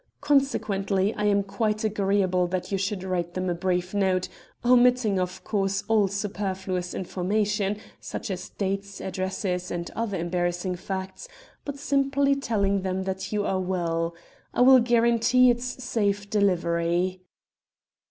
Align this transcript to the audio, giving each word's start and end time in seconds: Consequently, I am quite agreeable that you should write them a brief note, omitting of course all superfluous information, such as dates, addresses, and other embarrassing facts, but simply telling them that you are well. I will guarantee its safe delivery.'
Consequently, 0.19 1.13
I 1.13 1.25
am 1.25 1.43
quite 1.43 1.83
agreeable 1.83 2.47
that 2.47 2.71
you 2.71 2.77
should 2.79 3.03
write 3.03 3.35
them 3.35 3.51
a 3.51 3.53
brief 3.53 3.93
note, 3.93 4.29
omitting 4.65 5.19
of 5.19 5.43
course 5.43 5.83
all 5.87 6.07
superfluous 6.07 6.95
information, 6.95 7.77
such 7.99 8.31
as 8.31 8.49
dates, 8.49 8.99
addresses, 8.99 9.69
and 9.69 9.91
other 9.95 10.17
embarrassing 10.17 10.75
facts, 10.77 11.27
but 11.65 11.77
simply 11.77 12.33
telling 12.33 12.81
them 12.81 13.03
that 13.03 13.31
you 13.31 13.45
are 13.45 13.59
well. 13.59 14.15
I 14.55 14.61
will 14.61 14.79
guarantee 14.79 15.51
its 15.51 15.83
safe 15.83 16.27
delivery.' 16.31 17.21